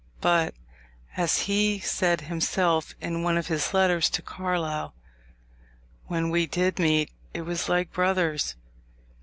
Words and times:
But 0.19 0.55
(as 1.15 1.41
he 1.41 1.77
said 1.79 2.21
himself 2.21 2.95
in 3.01 3.21
one 3.21 3.37
of 3.37 3.49
his 3.49 3.71
letters 3.71 4.09
to 4.09 4.23
Carlyle) 4.23 4.95
when 6.07 6.31
we 6.31 6.47
did 6.47 6.79
meet 6.79 7.11
it 7.35 7.43
was 7.43 7.69
like 7.69 7.93
brothers. 7.93 8.55